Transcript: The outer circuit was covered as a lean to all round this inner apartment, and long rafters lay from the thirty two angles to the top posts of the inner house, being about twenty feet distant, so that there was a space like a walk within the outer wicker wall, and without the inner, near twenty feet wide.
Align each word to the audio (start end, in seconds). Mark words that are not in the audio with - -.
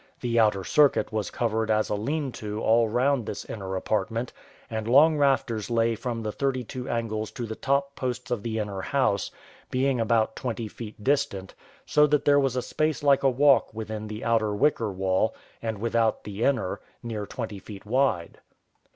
The 0.21 0.39
outer 0.39 0.63
circuit 0.63 1.11
was 1.11 1.29
covered 1.29 1.69
as 1.69 1.87
a 1.89 1.93
lean 1.95 2.31
to 2.31 2.59
all 2.59 2.89
round 2.89 3.23
this 3.27 3.45
inner 3.45 3.75
apartment, 3.75 4.33
and 4.67 4.87
long 4.87 5.15
rafters 5.15 5.69
lay 5.69 5.93
from 5.93 6.23
the 6.23 6.31
thirty 6.31 6.63
two 6.63 6.89
angles 6.89 7.29
to 7.33 7.45
the 7.45 7.55
top 7.55 7.95
posts 7.95 8.31
of 8.31 8.41
the 8.41 8.57
inner 8.57 8.81
house, 8.81 9.29
being 9.69 9.99
about 9.99 10.35
twenty 10.35 10.67
feet 10.67 11.03
distant, 11.03 11.53
so 11.85 12.07
that 12.07 12.25
there 12.25 12.39
was 12.39 12.55
a 12.55 12.63
space 12.63 13.03
like 13.03 13.21
a 13.21 13.29
walk 13.29 13.75
within 13.75 14.07
the 14.07 14.23
outer 14.25 14.55
wicker 14.55 14.91
wall, 14.91 15.35
and 15.61 15.77
without 15.77 16.23
the 16.23 16.43
inner, 16.43 16.79
near 17.03 17.27
twenty 17.27 17.59
feet 17.59 17.85
wide. 17.85 18.39